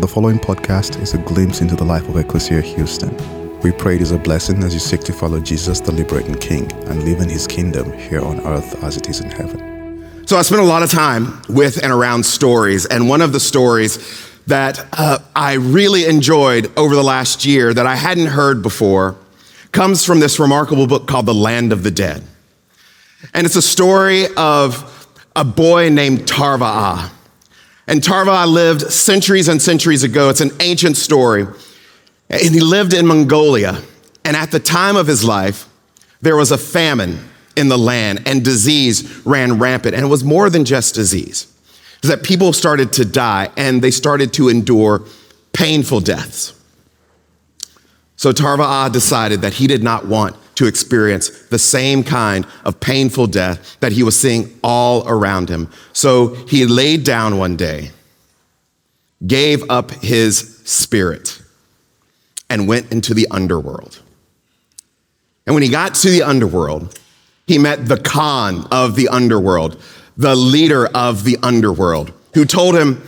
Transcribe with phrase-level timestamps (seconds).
[0.00, 3.14] The following podcast is a glimpse into the life of Ecclesia Houston.
[3.60, 6.72] We pray it is a blessing as you seek to follow Jesus, the liberating King,
[6.88, 10.26] and live in his kingdom here on earth as it is in heaven.
[10.26, 13.38] So I spent a lot of time with and around stories, and one of the
[13.38, 13.98] stories
[14.46, 19.14] that uh, I really enjoyed over the last year that I hadn't heard before
[19.72, 22.24] comes from this remarkable book called The Land of the Dead.
[23.34, 27.10] And it's a story of a boy named Tarva'a.
[27.86, 30.28] And Tarva'a lived centuries and centuries ago.
[30.28, 31.46] It's an ancient story.
[32.30, 33.82] And he lived in Mongolia.
[34.24, 35.68] And at the time of his life,
[36.20, 37.18] there was a famine
[37.56, 39.94] in the land and disease ran rampant.
[39.94, 41.52] And it was more than just disease.
[42.02, 45.02] Is that people started to die and they started to endure
[45.52, 46.58] painful deaths.
[48.16, 53.26] So Tarva'a decided that he did not want to experience the same kind of painful
[53.26, 55.68] death that he was seeing all around him.
[55.92, 57.90] So he laid down one day,
[59.26, 61.42] gave up his spirit,
[62.48, 64.00] and went into the underworld.
[65.46, 66.96] And when he got to the underworld,
[67.48, 69.82] he met the Khan of the underworld,
[70.16, 73.02] the leader of the underworld, who told him,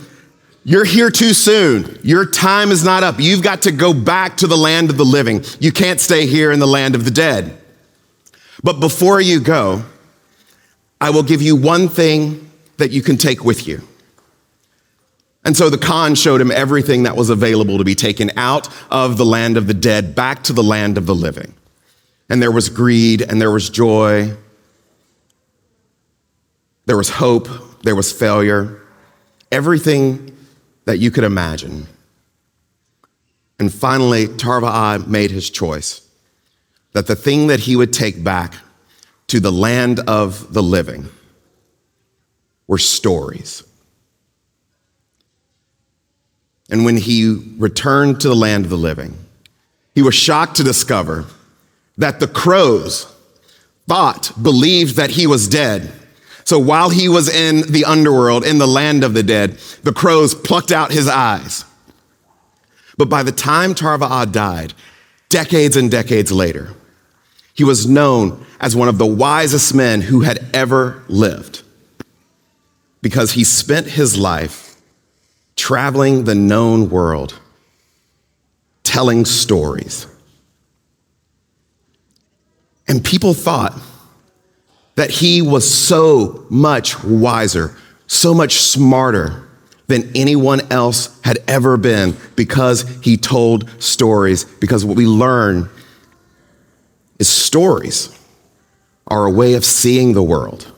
[0.67, 1.99] You're here too soon.
[2.01, 3.19] Your time is not up.
[3.19, 5.43] You've got to go back to the land of the living.
[5.59, 7.61] You can't stay here in the land of the dead.
[8.63, 9.83] But before you go,
[10.99, 13.87] I will give you one thing that you can take with you.
[15.43, 19.17] And so the Khan showed him everything that was available to be taken out of
[19.17, 21.53] the land of the dead back to the land of the living.
[22.27, 24.35] And there was greed and there was joy.
[26.87, 27.83] There was hope.
[27.83, 28.81] There was failure.
[29.51, 30.34] Everything
[30.85, 31.87] that you could imagine.
[33.59, 36.07] And finally, Tarva'a made his choice
[36.93, 38.55] that the thing that he would take back
[39.27, 41.09] to the land of the living
[42.67, 43.63] were stories.
[46.69, 49.17] And when he returned to the land of the living,
[49.93, 51.25] he was shocked to discover
[51.97, 53.11] that the crows
[53.87, 55.91] thought, believed that he was dead.
[56.45, 60.35] So while he was in the underworld, in the land of the dead, the crows
[60.35, 61.65] plucked out his eyes.
[62.97, 64.73] But by the time Tarva'a died,
[65.29, 66.69] decades and decades later,
[67.53, 71.63] he was known as one of the wisest men who had ever lived
[73.01, 74.75] because he spent his life
[75.55, 77.39] traveling the known world,
[78.83, 80.05] telling stories.
[82.87, 83.79] And people thought
[84.95, 87.75] that he was so much wiser,
[88.07, 89.47] so much smarter
[89.87, 94.45] than anyone else had ever been because he told stories.
[94.45, 95.69] Because what we learn
[97.19, 98.17] is stories
[99.07, 100.71] are a way of seeing the world.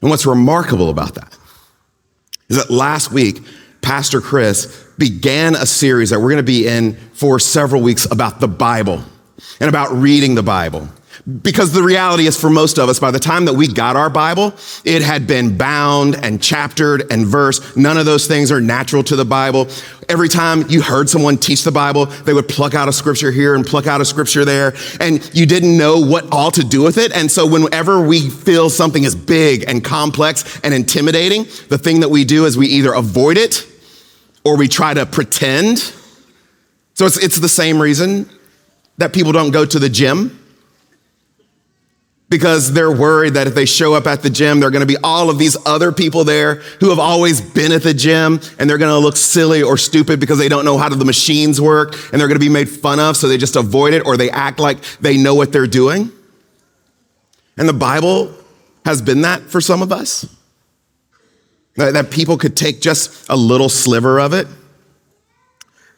[0.00, 1.36] And what's remarkable about that
[2.48, 3.40] is that last week,
[3.82, 8.40] Pastor Chris began a series that we're going to be in for several weeks about
[8.40, 9.02] the Bible
[9.60, 10.88] and about reading the Bible.
[11.42, 14.08] Because the reality is, for most of us, by the time that we got our
[14.08, 14.54] Bible,
[14.84, 17.76] it had been bound and chaptered and verse.
[17.76, 19.66] None of those things are natural to the Bible.
[20.08, 23.56] Every time you heard someone teach the Bible, they would pluck out a scripture here
[23.56, 26.96] and pluck out a scripture there, and you didn't know what all to do with
[26.96, 27.10] it.
[27.10, 32.08] And so, whenever we feel something is big and complex and intimidating, the thing that
[32.08, 33.66] we do is we either avoid it
[34.44, 35.78] or we try to pretend.
[36.94, 38.30] So, it's, it's the same reason
[38.98, 40.45] that people don't go to the gym
[42.28, 44.86] because they're worried that if they show up at the gym, there are going to
[44.86, 48.68] be all of these other people there who have always been at the gym and
[48.68, 51.94] they're going to look silly or stupid because they don't know how the machines work
[52.10, 53.16] and they're going to be made fun of.
[53.16, 56.10] So they just avoid it or they act like they know what they're doing.
[57.56, 58.34] And the Bible
[58.84, 60.32] has been that for some of us.
[61.76, 64.48] That people could take just a little sliver of it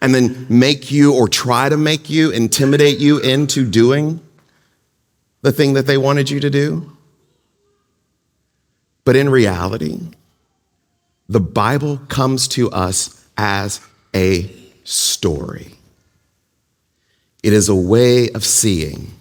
[0.02, 4.20] and then make you or try to make you, intimidate you into doing
[5.42, 6.96] the thing that they wanted you to do.
[9.04, 10.00] But in reality,
[11.28, 13.80] the Bible comes to us as
[14.14, 14.50] a
[14.84, 15.74] story.
[17.42, 19.12] It is a way of seeing.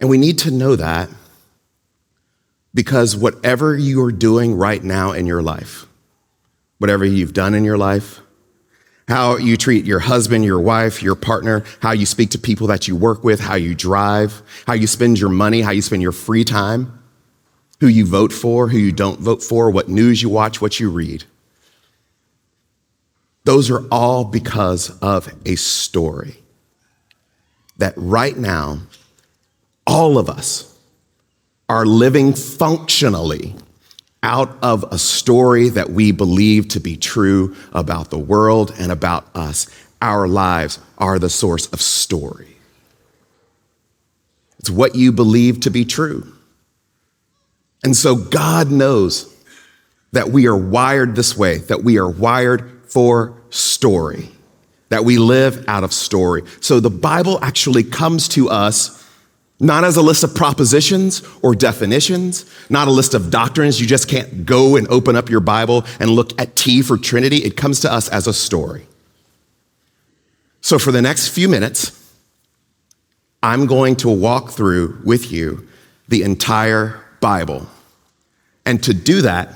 [0.00, 1.08] And we need to know that
[2.74, 5.86] because whatever you are doing right now in your life,
[6.78, 8.20] whatever you've done in your life,
[9.08, 12.88] how you treat your husband, your wife, your partner, how you speak to people that
[12.88, 16.12] you work with, how you drive, how you spend your money, how you spend your
[16.12, 17.02] free time,
[17.80, 20.90] who you vote for, who you don't vote for, what news you watch, what you
[20.90, 21.24] read.
[23.44, 26.36] Those are all because of a story
[27.76, 28.78] that right now,
[29.86, 30.78] all of us
[31.68, 33.54] are living functionally
[34.24, 39.26] out of a story that we believe to be true about the world and about
[39.36, 39.68] us.
[40.00, 42.56] Our lives are the source of story.
[44.58, 46.32] It's what you believe to be true.
[47.84, 49.30] And so God knows
[50.12, 54.30] that we are wired this way, that we are wired for story,
[54.88, 56.44] that we live out of story.
[56.62, 59.03] So the Bible actually comes to us
[59.60, 63.80] not as a list of propositions or definitions, not a list of doctrines.
[63.80, 67.38] You just can't go and open up your Bible and look at T for Trinity.
[67.38, 68.86] It comes to us as a story.
[70.60, 72.00] So for the next few minutes,
[73.42, 75.68] I'm going to walk through with you
[76.08, 77.66] the entire Bible.
[78.66, 79.50] And to do that,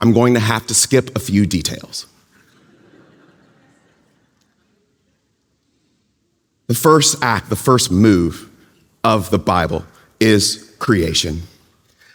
[0.00, 2.06] I'm going to have to skip a few details.
[6.66, 8.48] The first act, the first move
[9.04, 9.84] of the Bible
[10.20, 11.42] is creation.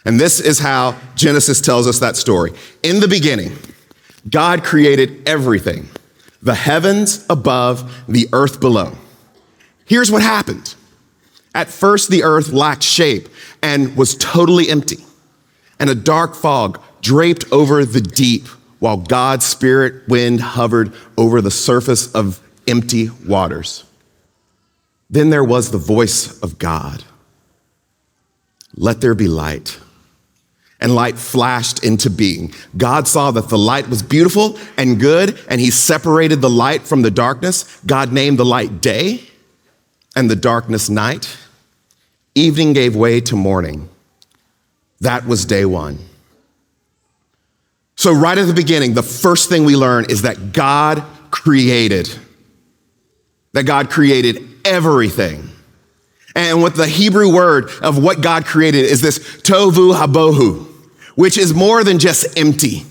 [0.04, 2.52] And this is how Genesis tells us that story.
[2.82, 3.56] In the beginning,
[4.30, 5.88] God created everything
[6.40, 8.92] the heavens above, the earth below.
[9.86, 10.74] Here's what happened.
[11.54, 13.28] At first, the earth lacked shape
[13.62, 15.04] and was totally empty,
[15.80, 18.46] and a dark fog draped over the deep
[18.78, 23.84] while God's spirit wind hovered over the surface of empty waters.
[25.10, 27.04] Then there was the voice of God
[28.74, 29.78] Let there be light.
[30.80, 32.54] And light flashed into being.
[32.76, 37.02] God saw that the light was beautiful and good, and he separated the light from
[37.02, 37.80] the darkness.
[37.84, 39.24] God named the light day
[40.14, 41.36] and the darkness night.
[42.36, 43.88] Evening gave way to morning.
[45.00, 45.98] That was day one.
[47.96, 51.02] So, right at the beginning, the first thing we learn is that God
[51.32, 52.08] created.
[53.54, 55.50] That God created everything.
[56.34, 60.66] And what the Hebrew word of what God created is this tohu wabohu,
[61.16, 62.84] which is more than just empty,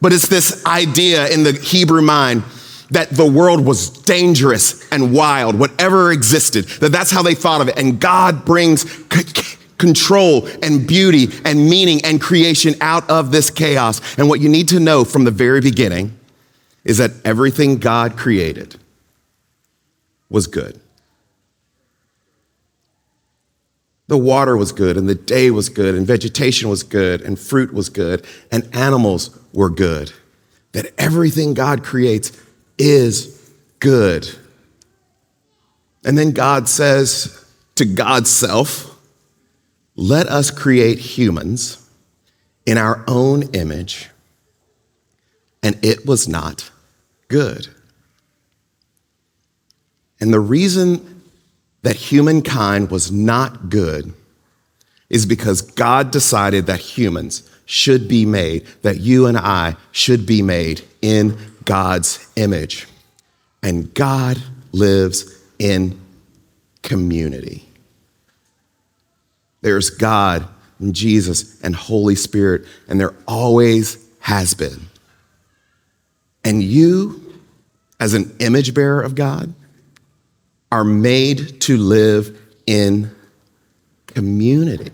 [0.00, 2.44] but it's this idea in the Hebrew mind
[2.90, 7.68] that the world was dangerous and wild, whatever existed, that that's how they thought of
[7.68, 7.78] it.
[7.78, 8.82] And God brings
[9.12, 14.00] c- control and beauty and meaning and creation out of this chaos.
[14.18, 16.16] And what you need to know from the very beginning
[16.84, 18.76] is that everything God created
[20.28, 20.80] was good.
[24.06, 27.72] The water was good, and the day was good, and vegetation was good, and fruit
[27.72, 30.12] was good, and animals were good.
[30.72, 32.32] That everything God creates
[32.78, 34.28] is good.
[36.04, 37.44] And then God says
[37.76, 38.90] to God's self,
[39.96, 41.88] let us create humans
[42.66, 44.10] in our own image.
[45.62, 46.70] And it was not
[47.28, 47.68] good.
[50.20, 51.13] And the reason
[51.84, 54.14] that humankind was not good
[55.10, 60.40] is because God decided that humans should be made, that you and I should be
[60.40, 61.36] made in
[61.66, 62.86] God's image.
[63.62, 64.42] And God
[64.72, 66.00] lives in
[66.82, 67.68] community.
[69.60, 70.48] There's God
[70.78, 74.88] and Jesus and Holy Spirit, and there always has been.
[76.44, 77.42] And you,
[78.00, 79.52] as an image bearer of God,
[80.74, 82.36] are made to live
[82.66, 83.08] in
[84.08, 84.90] community.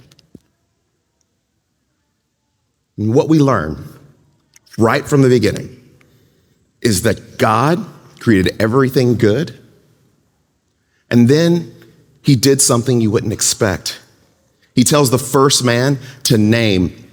[2.99, 3.83] And what we learn
[4.77, 5.83] right from the beginning
[6.83, 7.83] is that God
[8.19, 9.59] created everything good,
[11.09, 11.75] and then
[12.21, 14.03] he did something you wouldn't expect.
[14.75, 17.11] He tells the first man to name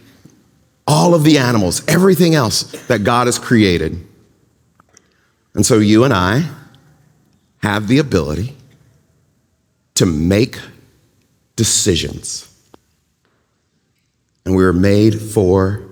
[0.85, 4.05] all of the animals, everything else that God has created.
[5.53, 6.49] And so you and I
[7.59, 8.56] have the ability
[9.97, 10.59] to make
[11.55, 12.47] decisions.
[14.45, 15.83] And we were made for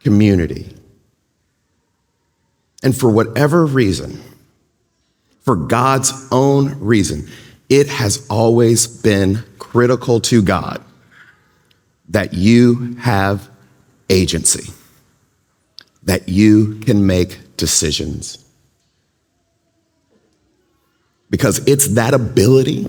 [0.00, 0.74] community.
[2.82, 4.20] And for whatever reason,
[5.42, 7.28] for God's own reason,
[7.68, 10.82] it has always been critical to God
[12.08, 13.48] that you have
[14.08, 14.72] agency,
[16.02, 18.43] that you can make decisions.
[21.34, 22.86] Because it's that ability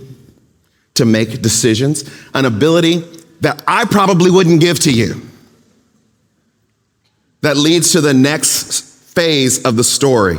[0.93, 3.03] to make decisions, an ability
[3.41, 5.19] that I probably wouldn't give to you,
[7.41, 8.83] that leads to the next
[9.15, 10.37] phase of the story,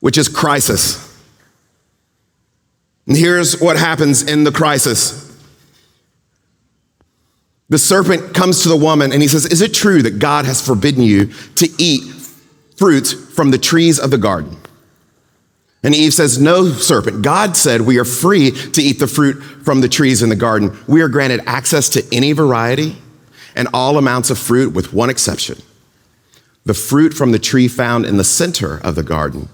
[0.00, 1.16] which is crisis.
[3.06, 5.32] And here's what happens in the crisis.
[7.68, 10.60] The serpent comes to the woman and he says, Is it true that God has
[10.60, 12.02] forbidden you to eat
[12.76, 14.56] fruit from the trees of the garden?
[15.84, 17.22] And Eve says, No, serpent.
[17.22, 20.76] God said we are free to eat the fruit from the trees in the garden.
[20.88, 22.96] We are granted access to any variety
[23.54, 25.58] and all amounts of fruit with one exception
[26.64, 29.50] the fruit from the tree found in the center of the garden.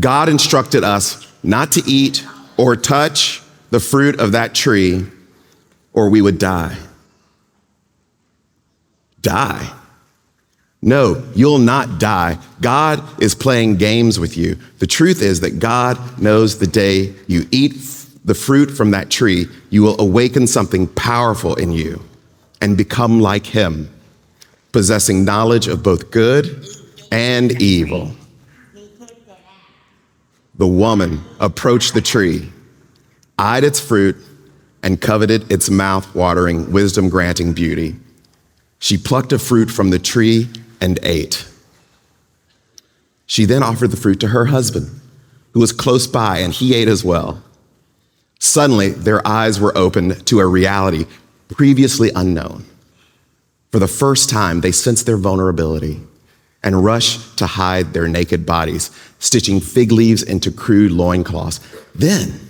[0.00, 5.04] God instructed us not to eat or touch the fruit of that tree,
[5.92, 6.78] or we would die.
[9.20, 9.72] Die.
[10.82, 12.38] No, you'll not die.
[12.60, 14.56] God is playing games with you.
[14.80, 17.74] The truth is that God knows the day you eat
[18.24, 22.02] the fruit from that tree, you will awaken something powerful in you
[22.60, 23.88] and become like Him
[24.72, 26.66] possessing knowledge of both good
[27.12, 28.10] and evil.
[30.56, 32.50] The woman approached the tree,
[33.38, 34.16] eyed its fruit,
[34.82, 37.96] and coveted its mouth watering, wisdom granting beauty.
[38.78, 40.48] She plucked a fruit from the tree
[40.82, 41.46] and ate.
[43.24, 44.90] She then offered the fruit to her husband,
[45.52, 47.42] who was close by, and he ate as well.
[48.40, 51.06] Suddenly, their eyes were opened to a reality
[51.48, 52.66] previously unknown.
[53.70, 56.00] For the first time, they sensed their vulnerability
[56.62, 61.60] and rushed to hide their naked bodies, stitching fig leaves into crude loincloths.
[61.94, 62.40] Then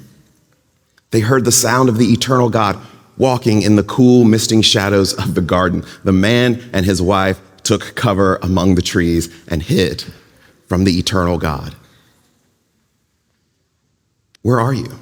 [1.11, 2.79] they heard the sound of the eternal God
[3.19, 5.85] walking in the cool, misting shadows of the garden.
[6.03, 10.05] The man and his wife took cover among the trees and hid
[10.67, 11.75] from the eternal God.
[14.43, 14.99] Where are you?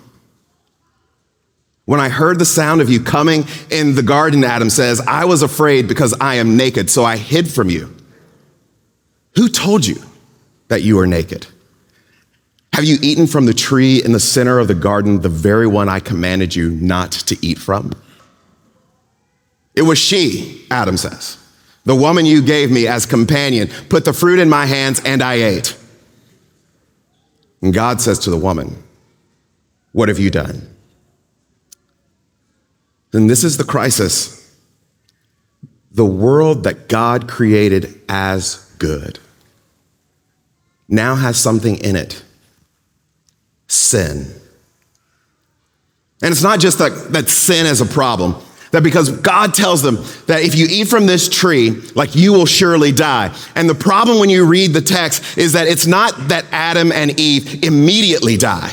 [1.86, 5.42] When I heard the sound of you coming in the garden, Adam says, I was
[5.42, 7.94] afraid because I am naked, so I hid from you.
[9.34, 10.00] Who told you
[10.68, 11.46] that you are naked?
[12.74, 15.88] Have you eaten from the tree in the center of the garden, the very one
[15.88, 17.92] I commanded you not to eat from?
[19.74, 21.39] It was she, Adam says.
[21.84, 25.34] The woman you gave me as companion put the fruit in my hands and I
[25.34, 25.76] ate.
[27.62, 28.82] And God says to the woman,
[29.92, 30.66] What have you done?
[33.12, 34.36] then this is the crisis.
[35.92, 39.18] The world that God created as good
[40.88, 42.22] now has something in it
[43.68, 44.26] sin.
[46.22, 48.36] And it's not just that, that sin is a problem,
[48.70, 49.96] that because God tells them
[50.26, 53.34] that if you eat from this tree, like you will surely die.
[53.54, 57.18] And the problem when you read the text is that it's not that Adam and
[57.18, 58.72] Eve immediately die,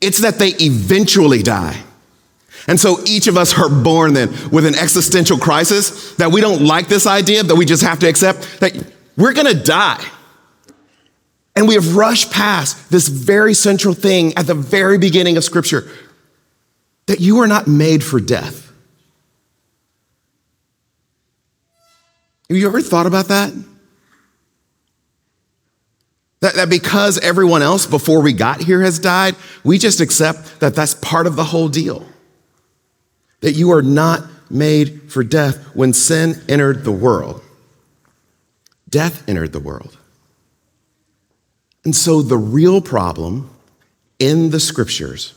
[0.00, 1.82] it's that they eventually die.
[2.68, 6.62] And so each of us are born then with an existential crisis that we don't
[6.62, 8.74] like this idea, that we just have to accept that
[9.16, 10.04] we're gonna die.
[11.56, 15.90] And we have rushed past this very central thing at the very beginning of Scripture
[17.06, 18.67] that you are not made for death.
[22.48, 23.52] Have you ever thought about that?
[26.40, 30.74] That, that because everyone else before we got here has died, we just accept that
[30.74, 32.06] that's part of the whole deal
[33.40, 37.42] that you are not made for death when sin entered the world.
[38.88, 39.96] Death entered the world.
[41.84, 43.50] And so the real problem
[44.18, 45.34] in the scriptures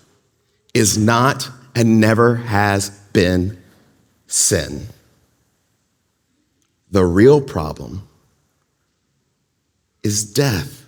[0.73, 3.61] is not and never has been
[4.27, 4.87] sin.
[6.91, 8.07] The real problem
[10.03, 10.85] is death.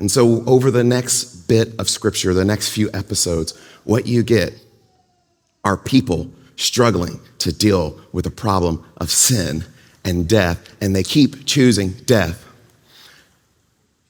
[0.00, 4.52] And so, over the next bit of scripture, the next few episodes, what you get
[5.64, 9.64] are people struggling to deal with the problem of sin
[10.04, 12.44] and death, and they keep choosing death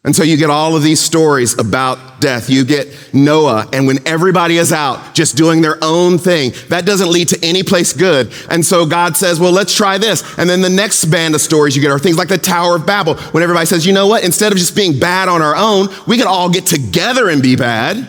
[0.04, 2.50] and so you get all of these stories about death.
[2.50, 7.10] You get Noah, and when everybody is out just doing their own thing, that doesn't
[7.10, 8.30] lead to any place good.
[8.50, 10.22] And so God says, well, let's try this.
[10.38, 12.86] And then the next band of stories you get are things like the Tower of
[12.86, 14.24] Babel, when everybody says, you know what?
[14.24, 17.56] Instead of just being bad on our own, we can all get together and be
[17.56, 18.06] bad.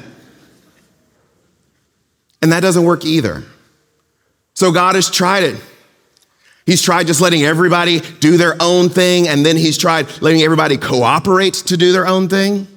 [2.42, 3.44] And that doesn't work either.
[4.54, 5.62] So God has tried it.
[6.66, 10.78] He's tried just letting everybody do their own thing, and then he's tried letting everybody
[10.78, 12.68] cooperate to do their own thing.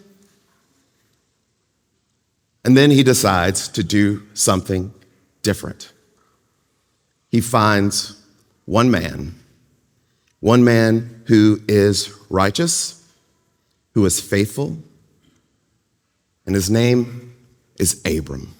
[2.64, 4.92] And then he decides to do something
[5.42, 5.92] different.
[7.30, 8.22] He finds
[8.66, 9.34] one man,
[10.40, 13.10] one man who is righteous,
[13.94, 14.76] who is faithful,
[16.44, 17.34] and his name
[17.78, 18.54] is Abram.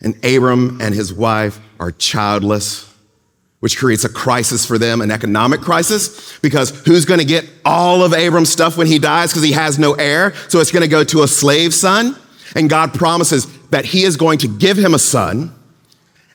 [0.00, 2.87] And Abram and his wife are childless
[3.60, 8.04] which creates a crisis for them, an economic crisis, because who's going to get all
[8.04, 10.34] of Abram's stuff when he dies because he has no heir?
[10.48, 12.16] So it's going to go to a slave son.
[12.54, 15.54] And God promises that he is going to give him a son,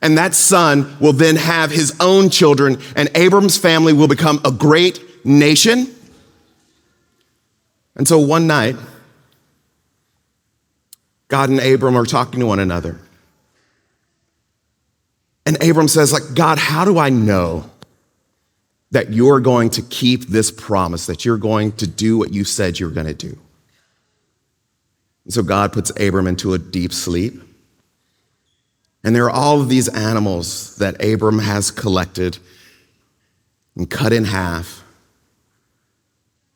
[0.02, 4.52] and that son will then have his own children, and Abram's family will become a
[4.52, 5.88] great nation.
[7.96, 8.76] And so one night,
[11.30, 13.00] God and Abram are talking to one another.
[15.46, 17.70] And Abram says, like, God, how do I know
[18.92, 22.80] that you're going to keep this promise, that you're going to do what you said
[22.80, 23.38] you're going to do?
[25.26, 27.42] And so God puts Abram into a deep sleep.
[29.04, 32.38] And there are all of these animals that Abram has collected
[33.76, 34.84] and cut in half.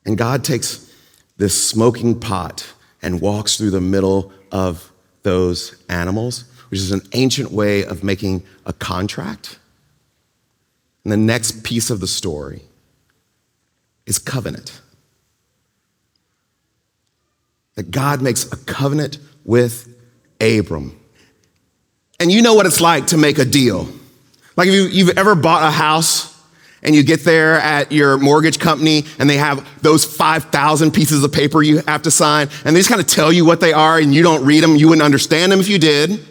[0.06, 0.89] And God takes
[1.36, 4.91] this smoking pot and walks through the middle of
[5.24, 9.60] those animals, which is an ancient way of making a contract.
[11.04, 12.64] And the next piece of the story
[14.06, 14.82] is covenant.
[17.76, 19.94] That God makes a covenant with
[20.42, 21.00] Abram.
[22.20, 23.88] And you know what it's like to make a deal.
[24.56, 26.36] Like if you, you've ever bought a house
[26.84, 31.32] and you get there at your mortgage company and they have those 5,000 pieces of
[31.32, 34.00] paper you have to sign and they just kind of tell you what they are
[34.00, 34.76] and you don't read them.
[34.76, 36.26] You wouldn't understand them if you did.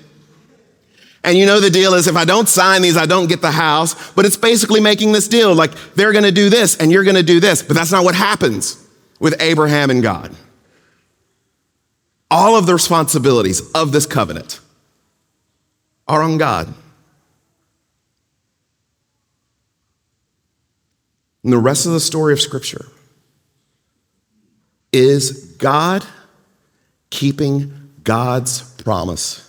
[1.26, 3.50] And you know the deal is if I don't sign these, I don't get the
[3.50, 4.12] house.
[4.12, 7.16] But it's basically making this deal like they're going to do this and you're going
[7.16, 7.62] to do this.
[7.62, 8.80] But that's not what happens
[9.18, 10.36] with Abraham and God.
[12.30, 14.60] All of the responsibilities of this covenant
[16.06, 16.72] are on God.
[21.42, 22.86] And the rest of the story of Scripture
[24.92, 26.06] is God
[27.10, 29.45] keeping God's promise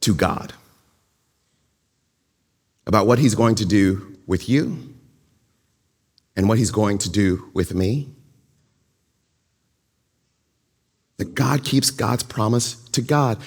[0.00, 0.52] to God
[2.86, 4.94] about what He's going to do with you
[6.36, 8.08] and what He's going to do with me.
[11.18, 13.38] That God keeps God's promise to God.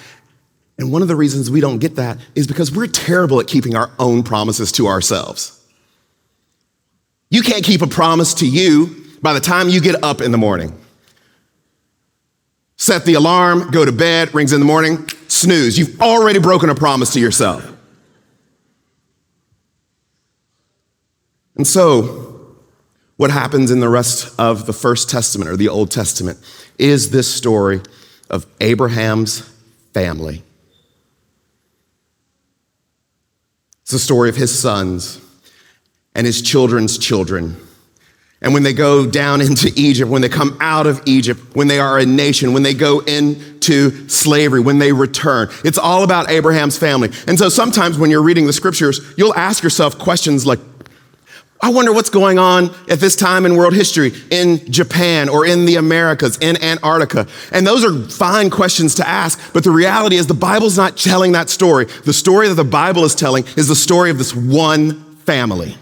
[0.78, 3.74] And one of the reasons we don't get that is because we're terrible at keeping
[3.74, 5.58] our own promises to ourselves.
[7.30, 10.38] You can't keep a promise to you by the time you get up in the
[10.38, 10.78] morning.
[12.76, 15.78] Set the alarm, go to bed, rings in the morning, snooze.
[15.78, 17.68] You've already broken a promise to yourself.
[21.56, 22.56] And so,
[23.16, 26.38] what happens in the rest of the First Testament or the Old Testament
[26.78, 27.80] is this story
[28.30, 29.40] of Abraham's
[29.92, 30.42] family.
[33.82, 35.20] It's the story of his sons
[36.14, 37.56] and his children's children.
[38.42, 41.78] And when they go down into Egypt, when they come out of Egypt, when they
[41.78, 46.76] are a nation, when they go into slavery, when they return, it's all about Abraham's
[46.76, 47.10] family.
[47.28, 50.58] And so sometimes when you're reading the scriptures, you'll ask yourself questions like,
[51.64, 55.64] I wonder what's going on at this time in world history in Japan or in
[55.64, 57.28] the Americas, in Antarctica.
[57.52, 61.30] And those are fine questions to ask, but the reality is the Bible's not telling
[61.32, 61.84] that story.
[62.04, 65.76] The story that the Bible is telling is the story of this one family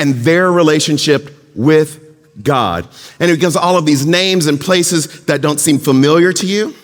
[0.00, 2.88] and their relationship with God.
[3.20, 6.74] And it gives all of these names and places that don't seem familiar to you.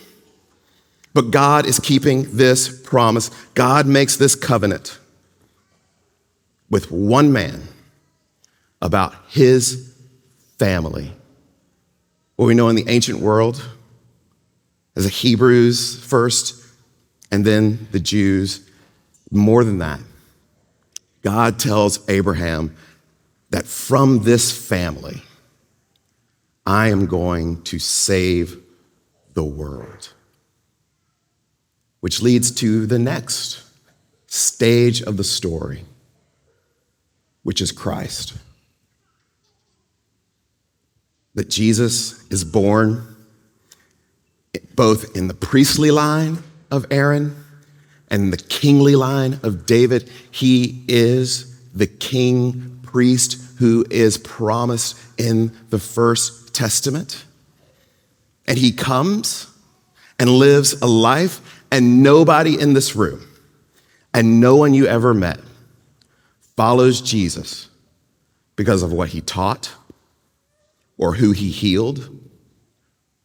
[1.14, 3.30] But God is keeping this promise.
[3.54, 4.98] God makes this covenant
[6.68, 7.62] with one man
[8.82, 9.94] about his
[10.58, 11.12] family.
[12.36, 13.66] What we know in the ancient world
[14.94, 16.62] as the Hebrews first,
[17.30, 18.62] and then the Jews.
[19.30, 20.00] More than that,
[21.22, 22.76] God tells Abraham
[23.50, 25.22] that from this family,
[26.64, 28.60] I am going to save
[29.34, 30.12] the world.
[32.00, 33.62] Which leads to the next
[34.26, 35.84] stage of the story,
[37.42, 38.34] which is Christ.
[41.34, 43.16] That Jesus is born
[44.74, 46.38] both in the priestly line
[46.70, 47.36] of Aaron
[48.08, 50.10] and the kingly line of David.
[50.30, 57.26] He is the king priest who is promised in the First Testament.
[58.48, 59.48] And he comes
[60.18, 63.20] and lives a life, and nobody in this room
[64.14, 65.38] and no one you ever met
[66.56, 67.68] follows Jesus
[68.56, 69.74] because of what he taught
[70.96, 72.18] or who he healed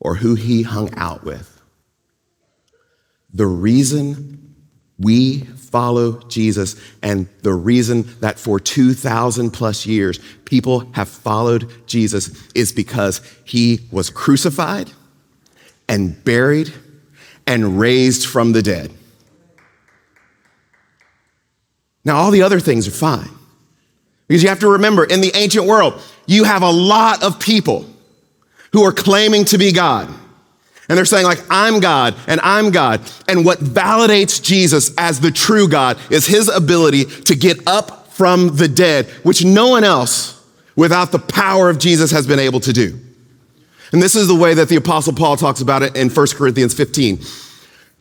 [0.02, 1.62] or who he hung out with.
[3.34, 4.41] The reason
[5.02, 6.76] we follow Jesus.
[7.02, 13.82] And the reason that for 2,000 plus years people have followed Jesus is because he
[13.92, 14.92] was crucified
[15.88, 16.74] and buried
[17.48, 18.92] and raised from the dead.
[22.04, 23.30] Now, all the other things are fine.
[24.28, 27.86] Because you have to remember, in the ancient world, you have a lot of people
[28.72, 30.10] who are claiming to be God.
[30.92, 33.00] And they're saying, like, I'm God and I'm God.
[33.30, 38.58] And what validates Jesus as the true God is his ability to get up from
[38.58, 42.74] the dead, which no one else without the power of Jesus has been able to
[42.74, 43.00] do.
[43.94, 46.74] And this is the way that the Apostle Paul talks about it in 1 Corinthians
[46.74, 47.20] 15.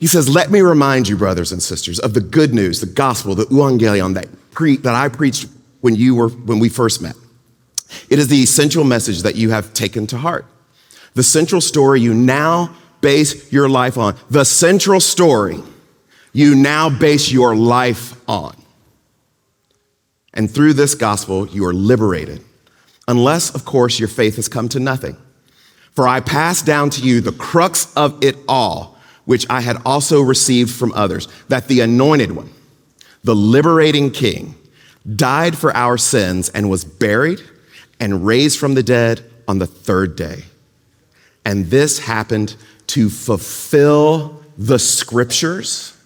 [0.00, 3.36] He says, Let me remind you, brothers and sisters, of the good news, the gospel,
[3.36, 5.46] the euangelion that, pre- that I preached
[5.80, 7.14] when, you were, when we first met.
[8.08, 10.44] It is the essential message that you have taken to heart.
[11.14, 14.16] The central story you now base your life on.
[14.30, 15.60] The central story
[16.32, 18.56] you now base your life on.
[20.32, 22.44] And through this gospel, you are liberated.
[23.08, 25.16] Unless, of course, your faith has come to nothing.
[25.92, 30.20] For I pass down to you the crux of it all, which I had also
[30.20, 32.50] received from others, that the anointed one,
[33.24, 34.54] the liberating king,
[35.16, 37.40] died for our sins and was buried
[37.98, 40.44] and raised from the dead on the third day.
[41.44, 42.56] And this happened
[42.88, 45.96] to fulfill the scriptures.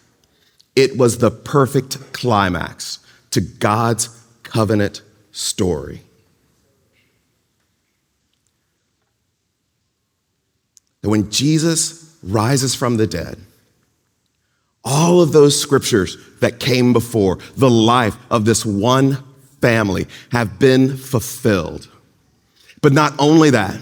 [0.76, 2.98] It was the perfect climax
[3.30, 4.08] to God's
[4.42, 6.02] covenant story.
[11.02, 13.38] And when Jesus rises from the dead,
[14.84, 19.22] all of those scriptures that came before the life of this one
[19.60, 21.88] family have been fulfilled.
[22.82, 23.80] But not only that,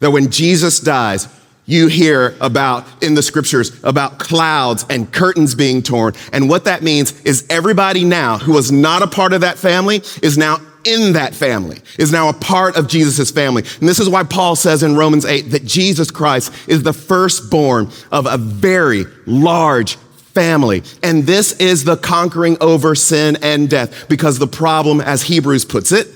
[0.00, 1.28] that when Jesus dies,
[1.66, 6.14] you hear about in the scriptures about clouds and curtains being torn.
[6.32, 10.02] And what that means is everybody now who was not a part of that family
[10.22, 13.64] is now in that family, is now a part of Jesus' family.
[13.80, 17.90] And this is why Paul says in Romans 8 that Jesus Christ is the firstborn
[18.12, 20.82] of a very large family.
[21.02, 25.92] And this is the conquering over sin and death because the problem, as Hebrews puts
[25.92, 26.08] it,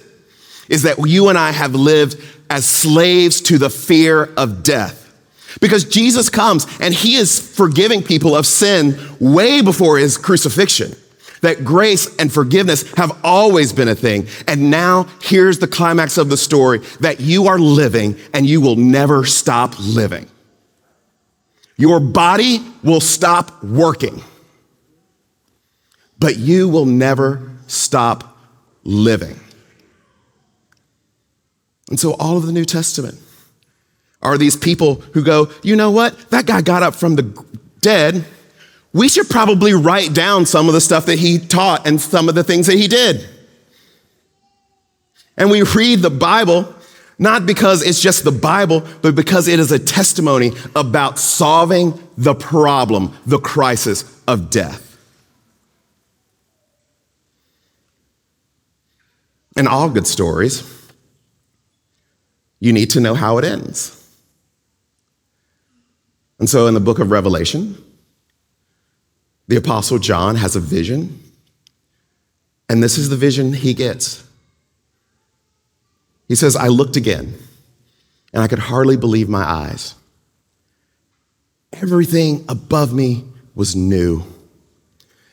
[0.69, 5.05] is that you and I have lived as slaves to the fear of death.
[5.61, 10.95] Because Jesus comes and he is forgiving people of sin way before his crucifixion.
[11.41, 14.27] That grace and forgiveness have always been a thing.
[14.47, 18.77] And now here's the climax of the story that you are living and you will
[18.77, 20.27] never stop living.
[21.77, 24.21] Your body will stop working,
[26.19, 28.37] but you will never stop
[28.83, 29.39] living.
[31.89, 33.19] And so all of the New Testament
[34.23, 36.31] are these people who go, you know what?
[36.31, 37.45] That guy got up from the
[37.81, 38.25] dead.
[38.93, 42.35] We should probably write down some of the stuff that he taught and some of
[42.35, 43.27] the things that he did.
[45.37, 46.75] And we read the Bible
[47.19, 52.35] not because it's just the Bible, but because it is a testimony about solving the
[52.35, 54.97] problem, the crisis of death.
[59.57, 60.61] And all good stories,
[62.61, 63.95] you need to know how it ends.
[66.39, 67.77] And so in the book of Revelation,
[69.49, 71.21] the Apostle John has a vision,
[72.69, 74.25] and this is the vision he gets.
[76.29, 77.35] He says, I looked again,
[78.33, 79.95] and I could hardly believe my eyes.
[81.73, 84.23] Everything above me was new.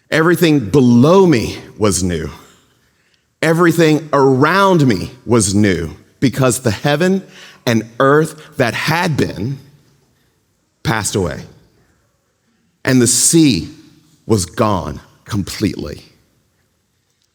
[0.09, 2.29] Everything below me was new.
[3.41, 7.25] Everything around me was new because the heaven
[7.65, 9.57] and earth that had been
[10.83, 11.43] passed away.
[12.83, 13.69] And the sea
[14.25, 16.03] was gone completely.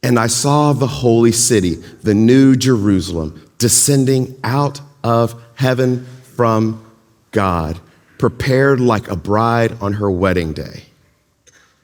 [0.02, 6.84] And I saw the holy city, the new Jerusalem, descending out of heaven from
[7.32, 7.78] God,
[8.18, 10.84] prepared like a bride on her wedding day,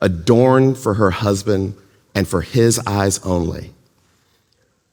[0.01, 1.77] adorned for her husband
[2.15, 3.73] and for his eyes only.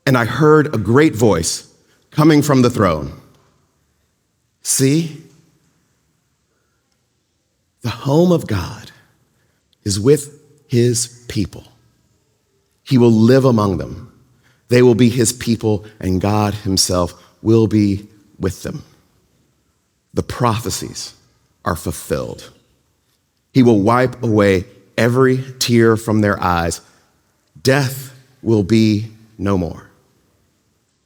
[0.06, 1.73] And I heard a great voice
[2.14, 3.12] coming from the throne
[4.64, 5.22] See,
[7.82, 8.92] the home of God
[9.84, 11.66] is with his people.
[12.84, 14.10] He will live among them.
[14.70, 18.08] They will be his people, and God himself will be
[18.40, 18.84] with them.
[20.14, 21.14] The prophecies
[21.66, 22.52] are fulfilled.
[23.54, 24.64] He will wipe away
[24.98, 26.80] every tear from their eyes.
[27.62, 29.90] Death will be no more.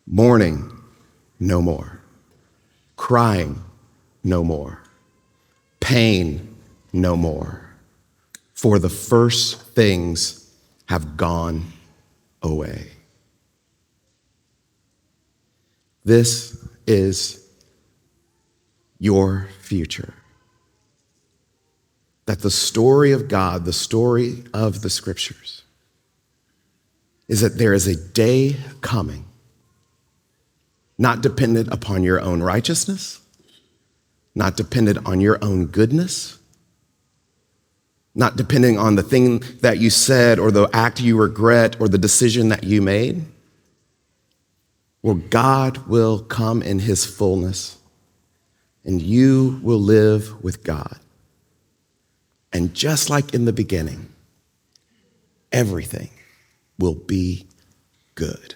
[0.06, 0.77] Mourning,
[1.40, 2.02] no more.
[2.96, 3.64] Crying,
[4.24, 4.82] no more.
[5.80, 6.56] Pain,
[6.92, 7.76] no more.
[8.54, 10.52] For the first things
[10.88, 11.66] have gone
[12.42, 12.88] away.
[16.04, 17.46] This is
[19.00, 20.14] your future.
[22.26, 25.64] That the story of God, the story of the scriptures,
[27.28, 29.26] is that there is a day coming,
[30.98, 33.22] not dependent upon your own righteousness,
[34.34, 36.40] not dependent on your own goodness,
[38.16, 42.00] not depending on the thing that you said or the act you regret or the
[42.00, 43.24] decision that you made.
[45.04, 47.78] Well, God will come in his fullness
[48.84, 50.98] and you will live with God.
[52.52, 54.10] And just like in the beginning,
[55.52, 56.10] everything
[56.80, 57.46] will be
[58.16, 58.56] good.